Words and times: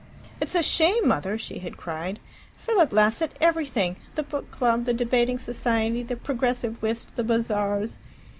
"It's 0.41 0.55
a 0.55 0.63
shame, 0.63 1.07
Mother!" 1.07 1.37
she 1.37 1.59
had 1.59 1.77
cried. 1.77 2.19
"Philip 2.55 2.91
laughs 2.91 3.21
at 3.21 3.35
everything 3.39 3.97
the 4.15 4.23
Book 4.23 4.49
Club, 4.49 4.85
the 4.85 4.95
Debating 4.95 5.37
Society, 5.37 6.01
the 6.01 6.15
Progressive 6.15 6.81
Whist, 6.81 7.15
the 7.17 7.23
bazaars. 7.23 7.99